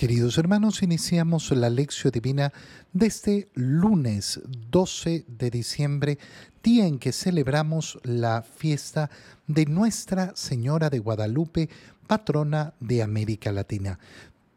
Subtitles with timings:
[0.00, 2.54] Queridos hermanos, iniciamos la lección divina
[2.94, 6.18] de este lunes 12 de diciembre,
[6.62, 9.10] día en que celebramos la fiesta
[9.46, 11.68] de Nuestra Señora de Guadalupe,
[12.06, 13.98] patrona de América Latina.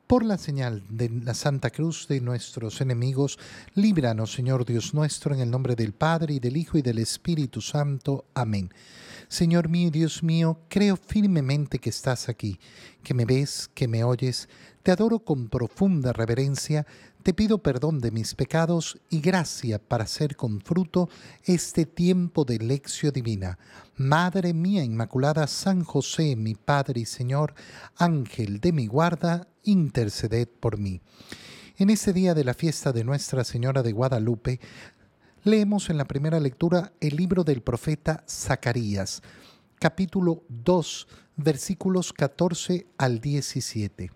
[0.07, 3.37] Por la señal de la Santa Cruz de nuestros enemigos,
[3.75, 7.59] líbranos, Señor Dios nuestro, en el nombre del Padre, y del Hijo, y del Espíritu
[7.59, 8.27] Santo.
[8.33, 8.69] Amén.
[9.27, 12.59] Señor mío, Dios mío, creo firmemente que estás aquí,
[13.03, 14.49] que me ves, que me oyes.
[14.83, 16.85] Te adoro con profunda reverencia,
[17.23, 21.09] te pido perdón de mis pecados y gracia para hacer con fruto
[21.45, 23.57] este tiempo de lección divina.
[23.95, 27.55] Madre mía Inmaculada, San José, mi Padre y Señor,
[27.95, 31.01] Ángel de mi guarda, interceded por mí.
[31.75, 34.59] En este día de la fiesta de Nuestra Señora de Guadalupe,
[35.45, 39.21] Leemos en la primera lectura el libro del profeta Zacarías,
[39.77, 44.09] capítulo 2, versículos 14 al 17.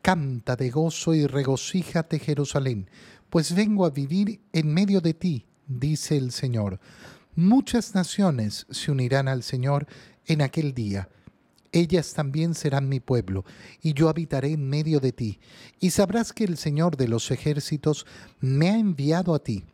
[0.00, 2.88] Canta de gozo y regocíjate Jerusalén,
[3.28, 6.80] pues vengo a vivir en medio de ti, dice el Señor.
[7.34, 9.86] Muchas naciones se unirán al Señor
[10.24, 11.10] en aquel día.
[11.72, 13.44] Ellas también serán mi pueblo,
[13.82, 15.40] y yo habitaré en medio de ti.
[15.78, 18.06] Y sabrás que el Señor de los ejércitos
[18.40, 19.66] me ha enviado a ti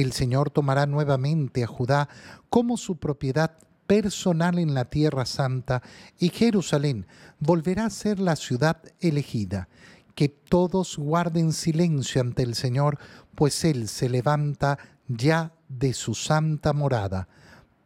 [0.00, 2.08] el Señor tomará nuevamente a Judá
[2.48, 5.82] como su propiedad personal en la tierra santa
[6.18, 7.06] y Jerusalén
[7.40, 9.68] volverá a ser la ciudad elegida.
[10.14, 12.98] Que todos guarden silencio ante el Señor,
[13.34, 14.78] pues Él se levanta
[15.08, 17.26] ya de su santa morada.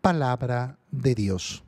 [0.01, 1.65] Palabra de Dios.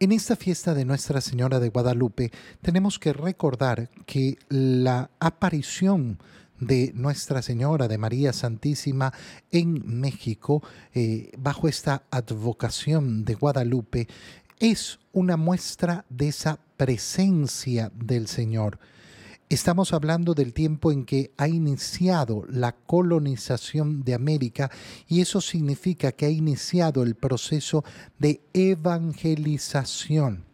[0.00, 6.18] En esta fiesta de Nuestra Señora de Guadalupe tenemos que recordar que la aparición
[6.60, 9.12] de Nuestra Señora de María Santísima
[9.50, 10.62] en México,
[10.94, 14.08] eh, bajo esta advocación de Guadalupe,
[14.58, 18.78] es una muestra de esa presencia del Señor.
[19.50, 24.70] Estamos hablando del tiempo en que ha iniciado la colonización de América
[25.06, 27.82] y eso significa que ha iniciado el proceso
[28.18, 30.47] de evangelización.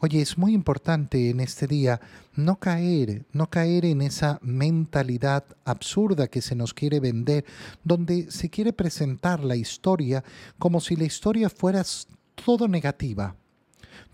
[0.00, 2.00] Oye, es muy importante en este día
[2.34, 7.44] no caer, no caer en esa mentalidad absurda que se nos quiere vender,
[7.84, 10.24] donde se quiere presentar la historia
[10.58, 11.82] como si la historia fuera
[12.44, 13.36] todo negativa,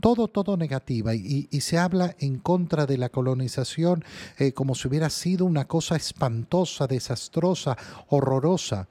[0.00, 4.04] todo, todo negativa y, se habla en contra de la colonización
[4.38, 7.76] eh, como si hubiera sido una cosa espantosa, desastrosa,
[8.08, 8.88] horrorosa.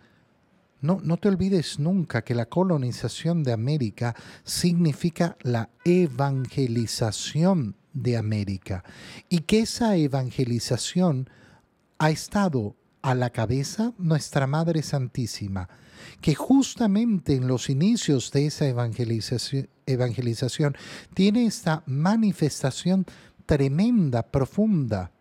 [0.82, 8.84] No, no te olvides nunca que la colonización de América significa la evangelización de América
[9.28, 11.30] y que esa evangelización
[11.98, 15.70] ha estado a la cabeza nuestra Madre Santísima,
[16.22, 20.76] que justamente en los inicios de esa evangelización, evangelización
[21.14, 23.06] tiene esta manifestación
[23.46, 25.12] tremenda, profunda,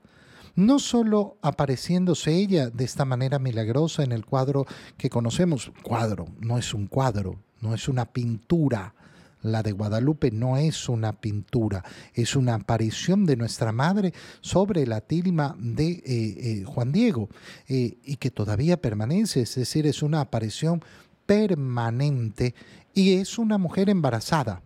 [0.57, 6.59] no solo apareciéndose ella de esta manera milagrosa en el cuadro que conocemos, cuadro, no
[6.59, 8.95] es un cuadro, no es una pintura,
[9.43, 11.85] la de Guadalupe no es una pintura,
[12.15, 17.29] es una aparición de nuestra Madre sobre la tilma de eh, eh, Juan Diego
[17.69, 20.83] eh, y que todavía permanece, es decir, es una aparición
[21.27, 22.55] permanente
[22.95, 24.63] y es una mujer embarazada.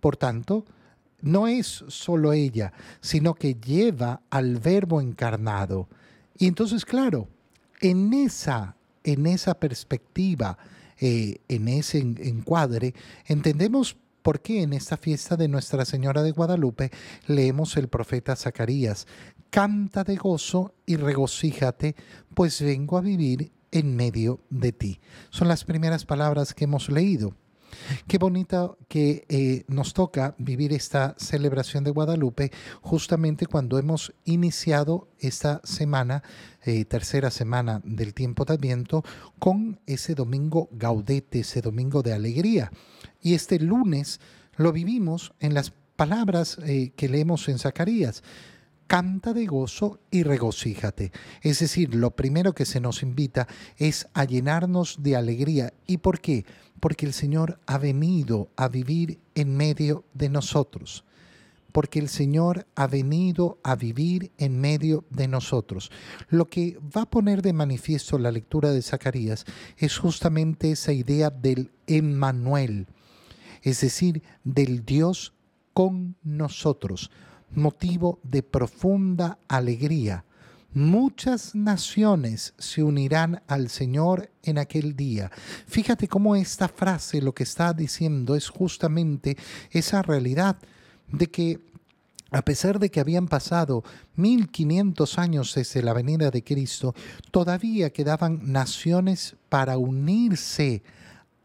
[0.00, 0.64] Por tanto,
[1.22, 5.88] no es solo ella, sino que lleva al verbo encarnado.
[6.38, 7.28] Y entonces, claro,
[7.80, 10.58] en esa, en esa perspectiva,
[10.98, 12.94] eh, en ese encuadre,
[13.26, 16.90] entendemos por qué en esta fiesta de Nuestra Señora de Guadalupe
[17.26, 19.06] leemos el profeta Zacarías,
[19.50, 21.96] canta de gozo y regocíjate,
[22.34, 25.00] pues vengo a vivir en medio de ti.
[25.30, 27.34] Son las primeras palabras que hemos leído.
[28.06, 32.50] Qué bonito que eh, nos toca vivir esta celebración de Guadalupe
[32.80, 36.22] justamente cuando hemos iniciado esta semana,
[36.64, 39.04] eh, tercera semana del tiempo de Adviento,
[39.38, 42.70] con ese domingo gaudete, ese domingo de alegría.
[43.20, 44.20] Y este lunes
[44.56, 48.22] lo vivimos en las palabras eh, que leemos en Zacarías
[48.90, 51.12] canta de gozo y regocíjate.
[51.42, 53.46] Es decir, lo primero que se nos invita
[53.76, 55.72] es a llenarnos de alegría.
[55.86, 56.44] ¿Y por qué?
[56.80, 61.04] Porque el Señor ha venido a vivir en medio de nosotros.
[61.72, 65.92] Porque el Señor ha venido a vivir en medio de nosotros.
[66.28, 69.44] Lo que va a poner de manifiesto la lectura de Zacarías
[69.76, 72.88] es justamente esa idea del Emmanuel,
[73.62, 75.32] es decir, del Dios
[75.72, 77.10] con nosotros
[77.54, 80.24] motivo de profunda alegría.
[80.72, 85.32] Muchas naciones se unirán al Señor en aquel día.
[85.66, 89.36] Fíjate cómo esta frase lo que está diciendo es justamente
[89.72, 90.58] esa realidad
[91.10, 91.60] de que
[92.30, 93.82] a pesar de que habían pasado
[94.14, 96.94] 1500 años desde la venida de Cristo,
[97.32, 100.84] todavía quedaban naciones para unirse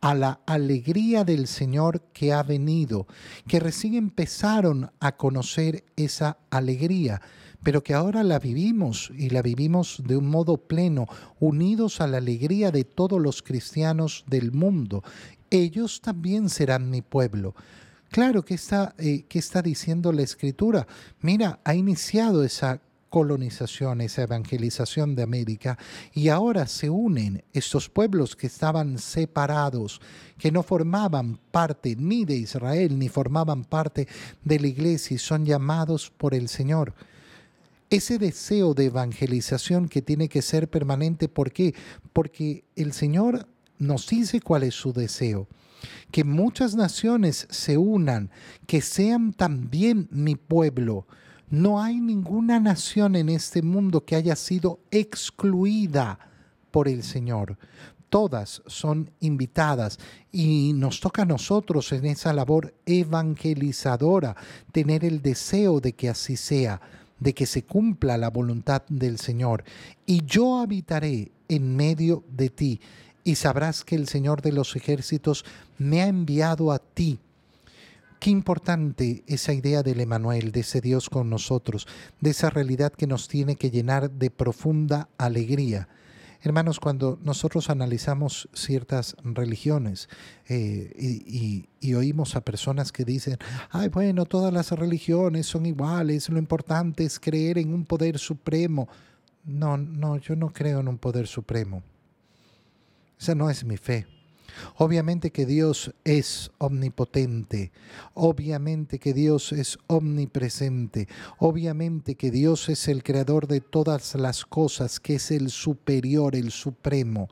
[0.01, 3.07] a la alegría del Señor que ha venido,
[3.47, 7.21] que recién empezaron a conocer esa alegría,
[7.65, 11.07] pero que ahora la vivimos y la vivimos de un modo pleno,
[11.39, 15.03] unidos a la alegría de todos los cristianos del mundo.
[15.49, 17.55] Ellos también serán mi pueblo.
[18.11, 20.85] Claro, ¿qué está, eh, está diciendo la escritura?
[21.21, 25.79] Mira, ha iniciado esa colonización, esa evangelización de América,
[26.13, 30.01] y ahora se unen estos pueblos que estaban separados,
[30.37, 34.07] que no formaban parte ni de Israel, ni formaban parte
[34.43, 36.93] de la iglesia, y son llamados por el Señor.
[37.89, 41.75] Ese deseo de evangelización que tiene que ser permanente, ¿por qué?
[42.13, 43.47] Porque el Señor
[43.77, 45.47] nos dice cuál es su deseo
[46.11, 48.29] que muchas naciones se unan,
[48.67, 51.07] que sean también mi pueblo.
[51.49, 56.19] No hay ninguna nación en este mundo que haya sido excluida
[56.71, 57.57] por el Señor.
[58.09, 59.99] Todas son invitadas
[60.31, 64.35] y nos toca a nosotros en esa labor evangelizadora
[64.71, 66.81] tener el deseo de que así sea,
[67.19, 69.63] de que se cumpla la voluntad del Señor.
[70.05, 72.81] Y yo habitaré en medio de ti
[73.23, 75.45] y sabrás que el Señor de los ejércitos
[75.77, 77.19] me ha enviado a ti.
[78.19, 81.87] Qué importante esa idea del Emanuel, de ese Dios con nosotros,
[82.21, 85.89] de esa realidad que nos tiene que llenar de profunda alegría.
[86.41, 90.09] Hermanos, cuando nosotros analizamos ciertas religiones
[90.47, 93.37] eh, y, y, oímos a personas que dicen,
[93.71, 98.87] ay, bueno, todas las religiones son iguales, lo importante es creer en un poder supremo.
[99.43, 101.83] No, no, yo no creo en un poder supremo.
[103.19, 104.07] Esa no es mi fe.
[104.77, 107.71] Obviamente que Dios es omnipotente,
[108.13, 111.07] obviamente que Dios es omnipresente,
[111.37, 116.51] obviamente que Dios es el creador de todas las cosas, que es el superior, el
[116.51, 117.29] supremo,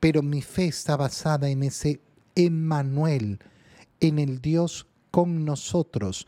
[0.00, 2.00] pero mi fe está basada en ese
[2.34, 3.38] Emmanuel,
[4.00, 6.26] en el Dios con nosotros,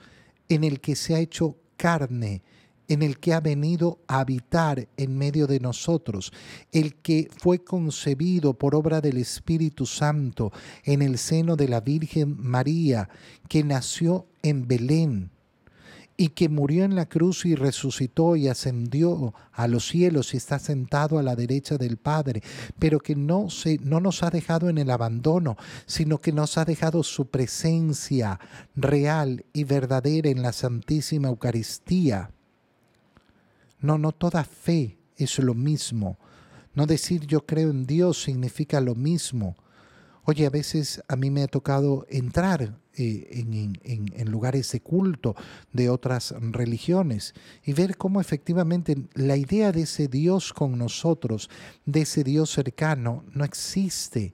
[0.48, 2.42] en el que se ha hecho carne,
[2.88, 6.32] en el que ha venido a habitar en medio de nosotros,
[6.72, 10.52] el que fue concebido por obra del Espíritu Santo
[10.84, 13.08] en el seno de la Virgen María,
[13.48, 15.30] que nació en Belén
[16.16, 20.58] y que murió en la cruz y resucitó y ascendió a los cielos y está
[20.58, 22.42] sentado a la derecha del Padre,
[22.78, 26.64] pero que no, se, no nos ha dejado en el abandono, sino que nos ha
[26.64, 28.38] dejado su presencia
[28.76, 32.30] real y verdadera en la Santísima Eucaristía.
[33.84, 36.18] No, no toda fe es lo mismo.
[36.72, 39.56] No decir yo creo en Dios significa lo mismo.
[40.24, 43.44] Oye, a veces a mí me ha tocado entrar eh,
[43.84, 45.36] en, lugares de culto
[45.74, 51.50] de otras religiones y ver cómo efectivamente la idea de ese Dios con nosotros,
[51.84, 54.32] de ese Dios cercano, no existe.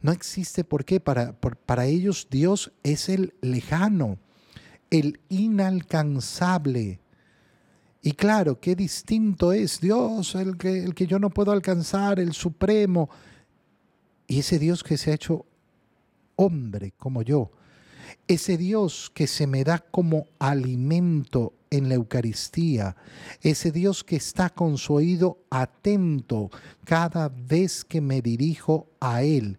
[0.00, 1.00] No existe, ¿por qué?
[1.00, 4.20] Para, para ellos Dios es el lejano,
[4.90, 7.00] el inalcanzable,
[8.00, 12.32] y claro, qué distinto es Dios, el que, el que yo no puedo alcanzar, el
[12.32, 13.10] supremo.
[14.26, 15.46] Y ese Dios que se ha hecho
[16.36, 17.50] hombre como yo.
[18.28, 22.96] Ese Dios que se me da como alimento en la Eucaristía.
[23.42, 26.50] Ese Dios que está con su oído atento
[26.84, 29.58] cada vez que me dirijo a Él.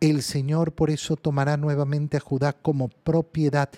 [0.00, 3.70] El Señor por eso tomará nuevamente a Judá como propiedad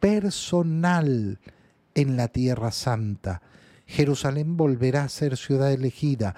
[0.00, 1.38] personal
[1.94, 3.42] en la tierra santa.
[3.86, 6.34] Jerusalén volverá a ser ciudad elegida.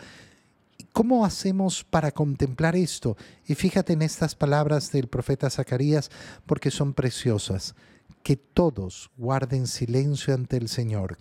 [0.93, 3.17] ¿Cómo hacemos para contemplar esto?
[3.47, 6.11] Y fíjate en estas palabras del profeta Zacarías
[6.47, 7.75] porque son preciosas.
[8.23, 11.19] Que todos guarden silencio ante el Señor.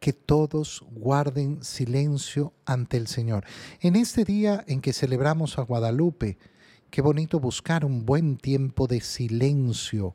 [0.00, 3.44] Que todos guarden silencio ante el Señor.
[3.80, 6.38] En este día en que celebramos a Guadalupe,
[6.90, 10.14] qué bonito buscar un buen tiempo de silencio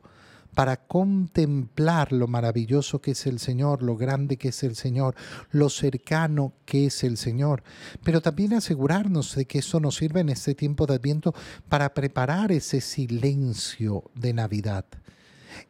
[0.54, 5.14] para contemplar lo maravilloso que es el Señor, lo grande que es el Señor,
[5.50, 7.62] lo cercano que es el Señor,
[8.04, 11.34] pero también asegurarnos de que eso nos sirve en este tiempo de Adviento
[11.68, 14.84] para preparar ese silencio de Navidad.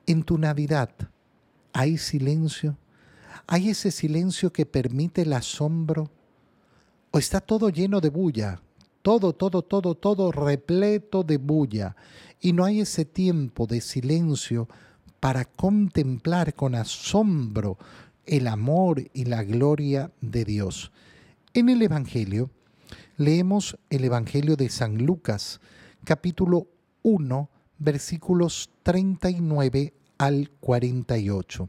[0.06, 0.90] En tu Navidad
[1.72, 2.76] hay silencio,
[3.46, 6.10] hay ese silencio que permite el asombro,
[7.12, 8.60] o está todo lleno de bulla,
[9.02, 11.96] todo, todo, todo, todo repleto de bulla.
[12.40, 14.68] Y no hay ese tiempo de silencio
[15.20, 17.78] para contemplar con asombro
[18.26, 20.92] el amor y la gloria de Dios.
[21.54, 22.50] En el Evangelio,
[23.16, 25.60] leemos el Evangelio de San Lucas,
[26.04, 26.66] capítulo
[27.02, 31.68] 1, versículos 39 al 48.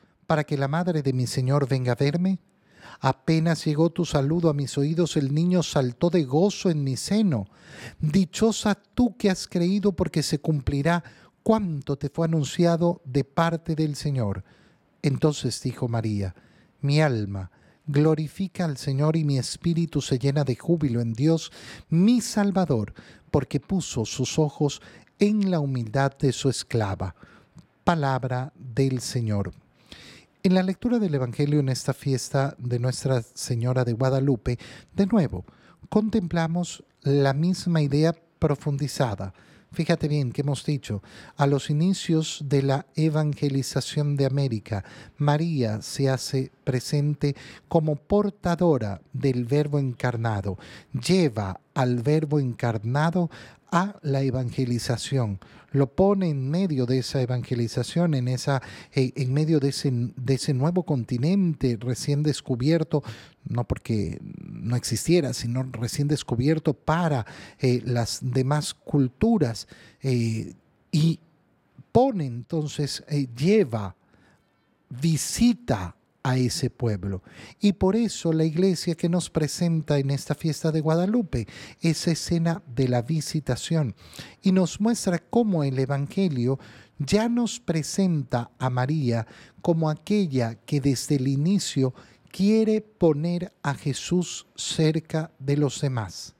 [0.31, 2.39] Para que la madre de mi Señor venga a verme?
[3.01, 7.47] Apenas llegó tu saludo a mis oídos, el niño saltó de gozo en mi seno.
[7.99, 11.03] Dichosa tú que has creído porque se cumplirá
[11.43, 14.45] cuanto te fue anunciado de parte del Señor.
[15.01, 16.33] Entonces dijo María,
[16.79, 17.51] mi alma
[17.85, 21.51] glorifica al Señor y mi espíritu se llena de júbilo en Dios,
[21.89, 22.93] mi Salvador,
[23.31, 24.81] porque puso sus ojos
[25.19, 27.15] en la humildad de su esclava.
[27.83, 29.51] Palabra del Señor.
[30.43, 34.57] En la lectura del Evangelio en esta fiesta de Nuestra Señora de Guadalupe,
[34.91, 35.45] de nuevo,
[35.87, 39.35] contemplamos la misma idea profundizada.
[39.71, 41.03] Fíjate bien que hemos dicho,
[41.37, 44.83] a los inicios de la evangelización de América,
[45.15, 47.35] María se hace presente
[47.67, 50.57] como portadora del Verbo encarnado,
[50.91, 53.29] lleva al Verbo encarnado
[53.71, 55.39] a la evangelización,
[55.71, 58.61] lo pone en medio de esa evangelización, en, esa,
[58.93, 63.03] eh, en medio de ese, de ese nuevo continente recién descubierto,
[63.45, 67.25] no porque no existiera, sino recién descubierto para
[67.59, 69.67] eh, las demás culturas,
[70.01, 70.53] eh,
[70.91, 71.19] y
[71.91, 73.03] pone entonces,
[73.35, 73.95] lleva,
[74.89, 77.23] visita a ese pueblo.
[77.59, 81.47] Y por eso la iglesia que nos presenta en esta fiesta de Guadalupe,
[81.81, 83.95] esa escena de la visitación,
[84.41, 86.59] y nos muestra cómo el Evangelio
[86.99, 89.25] ya nos presenta a María
[89.61, 91.93] como aquella que desde el inicio
[92.31, 96.35] quiere poner a Jesús cerca de los demás.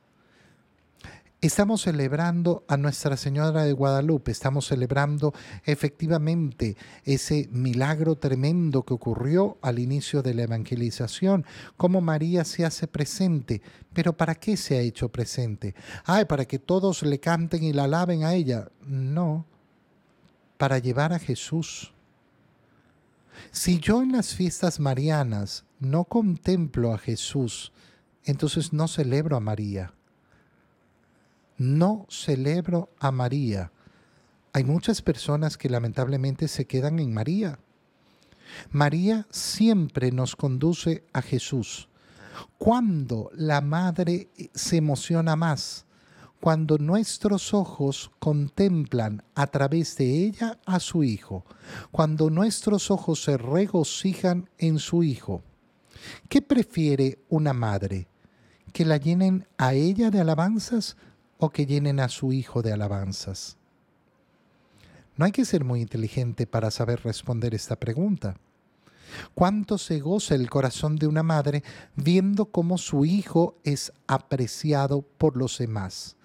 [1.43, 5.33] Estamos celebrando a Nuestra Señora de Guadalupe, estamos celebrando
[5.65, 11.43] efectivamente ese milagro tremendo que ocurrió al inicio de la evangelización,
[11.77, 13.63] cómo María se hace presente.
[13.91, 15.73] Pero ¿para qué se ha hecho presente?
[16.05, 18.69] Ay, para que todos le canten y la alaben a ella.
[18.85, 19.47] No,
[20.59, 21.91] para llevar a Jesús.
[23.49, 27.71] Si yo en las fiestas marianas no contemplo a Jesús,
[28.25, 29.95] entonces no celebro a María
[31.61, 33.71] no celebro a María.
[34.51, 37.59] Hay muchas personas que lamentablemente se quedan en María.
[38.71, 41.87] María siempre nos conduce a Jesús.
[42.57, 45.85] Cuando la madre se emociona más,
[46.39, 51.45] cuando nuestros ojos contemplan a través de ella a su Hijo,
[51.91, 55.43] cuando nuestros ojos se regocijan en su Hijo.
[56.27, 58.07] ¿Qué prefiere una madre?
[58.73, 60.97] ¿Que la llenen a ella de alabanzas
[61.41, 63.57] o que llenen a su hijo de alabanzas?
[65.17, 68.37] No hay que ser muy inteligente para saber responder esta pregunta.
[69.33, 71.63] ¿Cuánto se goza el corazón de una madre
[71.95, 76.15] viendo cómo su hijo es apreciado por los demás?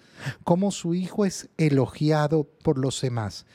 [0.43, 3.47] Cómo su hijo es elogiado por los demás.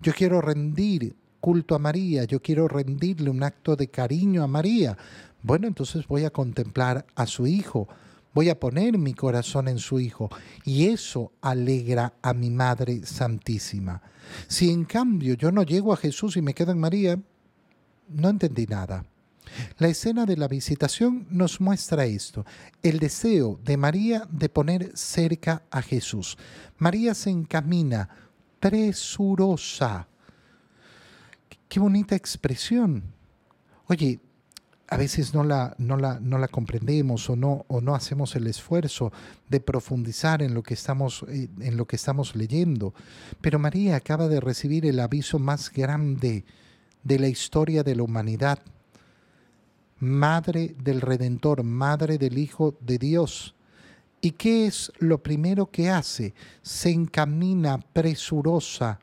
[0.00, 4.96] Yo quiero rendir culto a María, yo quiero rendirle un acto de cariño a María.
[5.42, 7.88] Bueno, entonces voy a contemplar a su hijo,
[8.32, 10.28] voy a poner mi corazón en su Hijo
[10.64, 14.02] y eso alegra a mi Madre Santísima.
[14.48, 17.20] Si en cambio yo no llego a Jesús y me quedo en María,
[18.08, 19.04] no entendí nada.
[19.78, 22.44] La escena de la visitación nos muestra esto,
[22.82, 26.38] el deseo de María de poner cerca a Jesús.
[26.78, 28.08] María se encamina
[28.60, 30.06] presurosa.
[31.68, 33.02] Qué bonita expresión.
[33.86, 34.20] Oye,
[34.90, 38.48] a veces no la, no la, no la comprendemos o no, o no hacemos el
[38.48, 39.12] esfuerzo
[39.48, 42.92] de profundizar en lo, que estamos, eh, en lo que estamos leyendo.
[43.40, 46.44] Pero María acaba de recibir el aviso más grande
[47.04, 48.58] de la historia de la humanidad.
[50.00, 53.54] Madre del Redentor, Madre del Hijo de Dios.
[54.20, 56.34] ¿Y qué es lo primero que hace?
[56.62, 58.98] Se encamina presurosa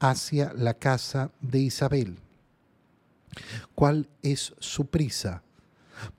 [0.00, 2.21] hacia la casa de Isabel.
[3.74, 5.42] ¿Cuál es su prisa?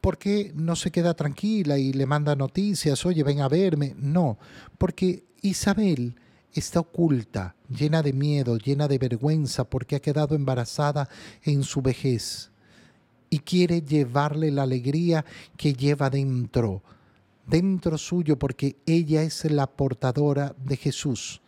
[0.01, 3.95] ¿Por qué no se queda tranquila y le manda noticias, oye, ven a verme?
[3.97, 4.37] No,
[4.77, 6.15] porque Isabel
[6.53, 11.09] está oculta, llena de miedo, llena de vergüenza, porque ha quedado embarazada
[11.43, 12.51] en su vejez
[13.29, 15.25] y quiere llevarle la alegría
[15.57, 16.83] que lleva dentro,
[17.47, 21.41] dentro suyo, porque ella es la portadora de Jesús.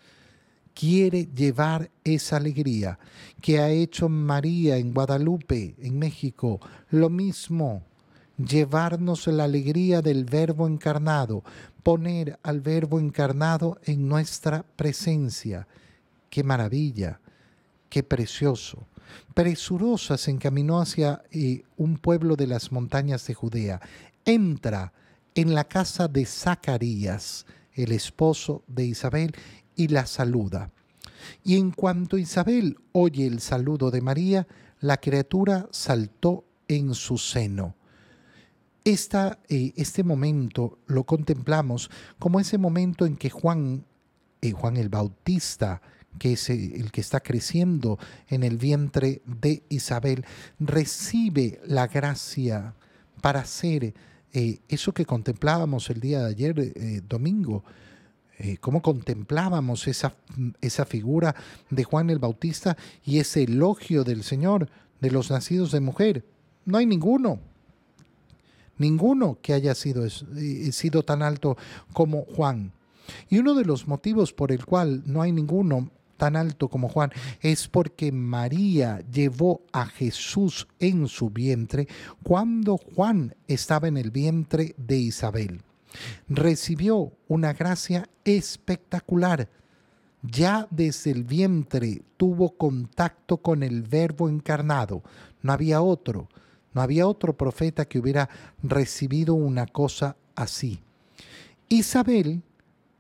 [0.75, 2.99] Quiere llevar esa alegría
[3.41, 6.59] que ha hecho María en Guadalupe, en México,
[6.91, 7.83] lo mismo,
[8.37, 11.43] llevarnos la alegría del Verbo encarnado,
[11.81, 15.67] poner al Verbo encarnado en nuestra presencia.
[16.29, 17.19] Qué maravilla,
[17.89, 18.85] qué precioso.
[19.33, 23.79] Presurosa se encaminó hacia eh, un pueblo de las montañas de Judea.
[24.25, 24.91] Entra
[25.35, 29.35] en la casa de Zacarías, el esposo de Isabel,
[29.75, 30.71] y la saluda.
[31.43, 34.47] Y en cuanto Isabel oye el saludo de María,
[34.79, 37.75] la criatura saltó en su seno.
[38.83, 41.89] Esta, eh, este momento lo contemplamos
[42.19, 43.85] como ese momento en que Juan,
[44.41, 45.81] eh, Juan el Bautista,
[46.19, 50.25] que es el que está creciendo en el vientre de Isabel,
[50.59, 52.75] recibe la gracia
[53.21, 53.93] para hacer
[54.33, 57.63] eh, eso que contemplábamos el día de ayer, eh, domingo,
[58.37, 60.15] eh, cómo contemplábamos esa,
[60.61, 61.35] esa figura
[61.69, 66.25] de Juan el Bautista y ese elogio del Señor de los nacidos de mujer.
[66.65, 67.39] No hay ninguno,
[68.77, 71.57] ninguno que haya sido, sido tan alto
[71.93, 72.73] como Juan.
[73.29, 77.11] Y uno de los motivos por el cual no hay ninguno tan alto como Juan
[77.41, 81.87] es porque María llevó a Jesús en su vientre
[82.23, 85.61] cuando Juan estaba en el vientre de Isabel.
[86.27, 89.49] Recibió una gracia espectacular.
[90.21, 95.03] Ya desde el vientre tuvo contacto con el verbo encarnado.
[95.41, 96.29] No había otro,
[96.73, 98.29] no había otro profeta que hubiera
[98.63, 100.81] recibido una cosa así.
[101.69, 102.41] Isabel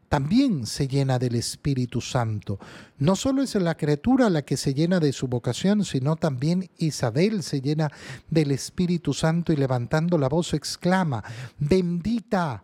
[0.09, 2.59] también se llena del Espíritu Santo.
[2.97, 7.43] No solo es la criatura la que se llena de su vocación, sino también Isabel
[7.43, 7.91] se llena
[8.29, 11.23] del Espíritu Santo y levantando la voz exclama,
[11.57, 12.63] bendita,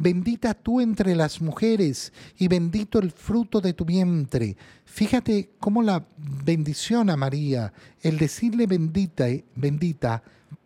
[0.00, 4.56] bendita tú entre las mujeres y bendito el fruto de tu vientre.
[4.84, 6.04] Fíjate cómo la
[6.44, 10.22] bendición a María, el decirle bendita, bendita,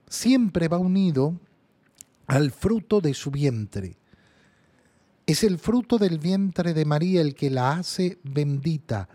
[0.09, 1.39] siempre va unido
[2.27, 3.97] al fruto de su vientre.
[5.27, 9.09] Es el fruto del vientre de María el que la hace bendita.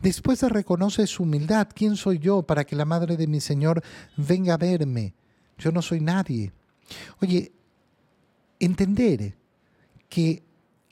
[0.00, 1.68] Después reconoce su humildad.
[1.74, 3.82] ¿Quién soy yo para que la madre de mi Señor
[4.16, 5.14] venga a verme?
[5.58, 6.52] Yo no soy nadie.
[7.20, 7.52] Oye,
[8.58, 9.36] entender
[10.12, 10.42] que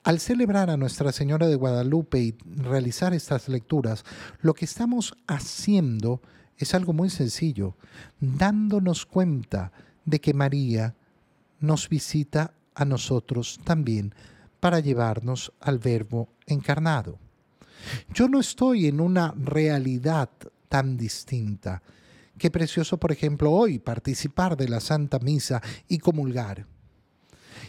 [0.03, 4.03] al celebrar a Nuestra Señora de Guadalupe y realizar estas lecturas,
[4.41, 6.23] lo que estamos haciendo
[6.57, 7.77] es algo muy sencillo,
[8.19, 9.73] dándonos cuenta
[10.07, 10.95] de que María
[11.59, 14.15] nos visita a nosotros también
[14.59, 17.19] para llevarnos al verbo encarnado.
[18.15, 20.31] Yo no estoy en una realidad
[20.71, 21.83] tan distinta.
[22.39, 26.65] Qué precioso, por ejemplo, hoy participar de la Santa Misa y comulgar.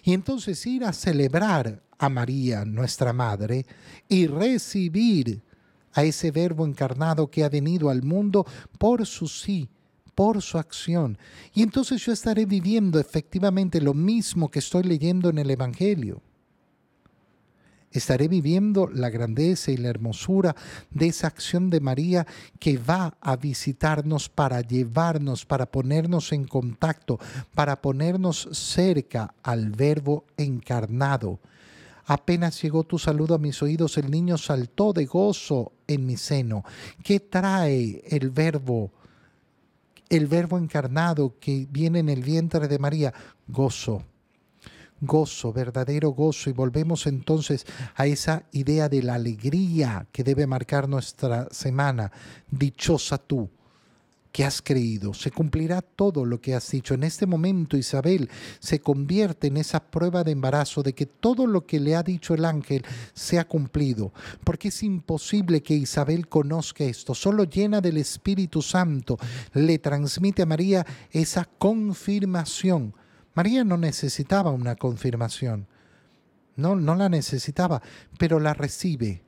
[0.03, 3.65] Y entonces ir a celebrar a María, nuestra Madre,
[4.09, 5.41] y recibir
[5.93, 8.45] a ese verbo encarnado que ha venido al mundo
[8.77, 9.69] por su sí,
[10.15, 11.17] por su acción.
[11.53, 16.21] Y entonces yo estaré viviendo efectivamente lo mismo que estoy leyendo en el Evangelio
[17.91, 20.55] estaré viviendo la grandeza y la hermosura
[20.89, 22.25] de esa acción de María
[22.59, 27.19] que va a visitarnos para llevarnos, para ponernos en contacto,
[27.53, 31.39] para ponernos cerca al Verbo encarnado.
[32.05, 36.63] Apenas llegó tu saludo a mis oídos, el niño saltó de gozo en mi seno.
[37.03, 38.91] ¿Qué trae el Verbo?
[40.09, 43.13] El Verbo encarnado que viene en el vientre de María,
[43.47, 44.03] gozo
[45.01, 46.49] gozo, verdadero gozo.
[46.49, 52.11] Y volvemos entonces a esa idea de la alegría que debe marcar nuestra semana.
[52.49, 53.49] Dichosa tú
[54.31, 56.93] que has creído, se cumplirá todo lo que has dicho.
[56.93, 61.65] En este momento Isabel se convierte en esa prueba de embarazo de que todo lo
[61.65, 66.83] que le ha dicho el ángel se ha cumplido, porque es imposible que Isabel conozca
[66.83, 69.17] esto, solo llena del Espíritu Santo
[69.53, 72.93] le transmite a María esa confirmación
[73.33, 75.67] María no necesitaba una confirmación,
[76.55, 77.81] no, no la necesitaba,
[78.17, 79.23] pero la recibe.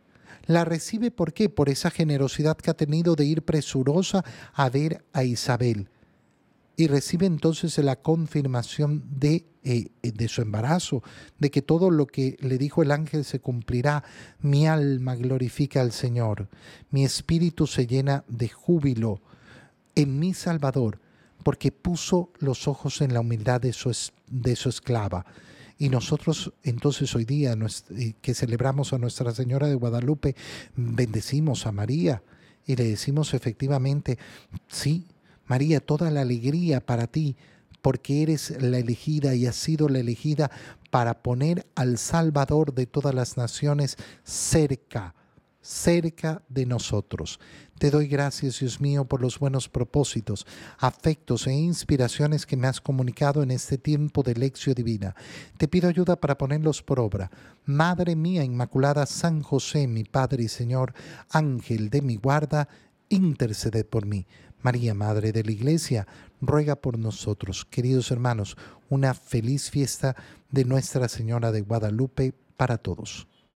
[0.45, 1.47] La recibe ¿por qué?
[1.49, 5.87] Por esa generosidad que ha tenido de ir presurosa a ver a Isabel.
[6.75, 11.01] Y recibe entonces la confirmación de, eh, de su embarazo,
[11.39, 14.03] de que todo lo que le dijo el ángel se cumplirá.
[14.41, 16.49] Mi alma glorifica al Señor,
[16.91, 19.21] mi espíritu se llena de júbilo
[19.95, 20.99] en mi Salvador
[21.43, 23.95] porque puso los ojos en la humildad de su,
[24.27, 25.25] de su esclava.
[25.77, 27.55] Y nosotros entonces hoy día
[27.97, 30.35] eh, que celebramos a Nuestra Señora de Guadalupe,
[30.75, 32.23] bendecimos a María
[32.65, 34.17] y le decimos efectivamente,
[34.67, 35.07] sí,
[35.45, 37.35] María, toda la alegría para ti,
[37.81, 40.49] porque eres la elegida y has sido la elegida
[40.89, 45.15] para poner al Salvador de todas las naciones cerca
[45.63, 47.39] cerca de nosotros.
[47.79, 50.45] Te doy gracias, Dios mío, por los buenos propósitos,
[50.77, 55.15] afectos e inspiraciones que me has comunicado en este tiempo de lección divina.
[55.57, 57.31] Te pido ayuda para ponerlos por obra.
[57.65, 60.93] Madre mía Inmaculada, San José, mi Padre y Señor,
[61.29, 62.67] Ángel de mi guarda,
[63.09, 64.27] interceded por mí.
[64.61, 66.07] María, Madre de la Iglesia,
[66.39, 67.65] ruega por nosotros.
[67.65, 68.57] Queridos hermanos,
[68.89, 70.15] una feliz fiesta
[70.51, 73.27] de Nuestra Señora de Guadalupe para todos.